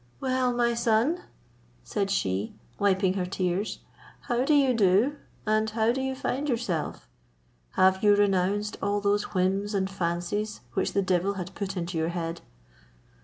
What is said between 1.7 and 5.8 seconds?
said she, wiping her tears, "how do you do, and